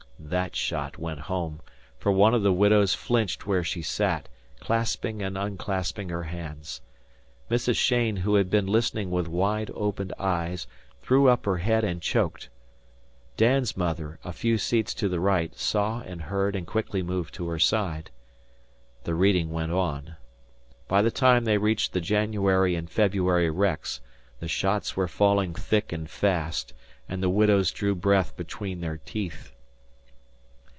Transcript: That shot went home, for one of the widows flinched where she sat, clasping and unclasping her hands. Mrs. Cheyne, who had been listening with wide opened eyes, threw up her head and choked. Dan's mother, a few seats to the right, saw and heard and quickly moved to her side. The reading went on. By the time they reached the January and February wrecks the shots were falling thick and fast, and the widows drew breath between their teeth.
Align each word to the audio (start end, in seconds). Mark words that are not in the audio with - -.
That 0.23 0.55
shot 0.55 0.97
went 0.99 1.21
home, 1.21 1.61
for 1.97 2.09
one 2.11 2.33
of 2.35 2.41
the 2.43 2.53
widows 2.53 2.93
flinched 2.93 3.47
where 3.47 3.65
she 3.65 3.81
sat, 3.81 4.29
clasping 4.59 5.21
and 5.21 5.35
unclasping 5.37 6.07
her 6.09 6.23
hands. 6.23 6.79
Mrs. 7.49 7.75
Cheyne, 7.75 8.17
who 8.17 8.35
had 8.35 8.49
been 8.49 8.67
listening 8.67 9.09
with 9.11 9.27
wide 9.27 9.71
opened 9.73 10.13
eyes, 10.17 10.67
threw 11.01 11.27
up 11.27 11.43
her 11.45 11.57
head 11.57 11.83
and 11.83 12.01
choked. 12.01 12.49
Dan's 13.35 13.75
mother, 13.75 14.19
a 14.23 14.31
few 14.31 14.57
seats 14.57 14.93
to 14.93 15.09
the 15.09 15.19
right, 15.19 15.57
saw 15.57 15.99
and 16.01 16.21
heard 16.21 16.55
and 16.55 16.65
quickly 16.67 17.01
moved 17.01 17.33
to 17.33 17.49
her 17.49 17.59
side. 17.59 18.09
The 19.03 19.15
reading 19.15 19.49
went 19.49 19.71
on. 19.73 20.15
By 20.87 21.01
the 21.01 21.11
time 21.11 21.43
they 21.43 21.57
reached 21.57 21.91
the 21.91 21.99
January 21.99 22.75
and 22.75 22.89
February 22.89 23.49
wrecks 23.49 23.99
the 24.39 24.47
shots 24.47 24.95
were 24.95 25.09
falling 25.09 25.53
thick 25.55 25.91
and 25.91 26.07
fast, 26.09 26.73
and 27.09 27.21
the 27.21 27.29
widows 27.29 27.71
drew 27.71 27.95
breath 27.95 28.37
between 28.37 28.79
their 28.81 28.97
teeth. 28.97 29.51